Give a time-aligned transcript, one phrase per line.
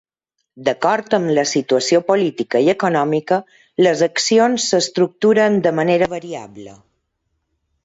[0.69, 3.39] D'acord amb la situació política i econòmica,
[3.89, 6.77] les accions s'estructuren de manera variable.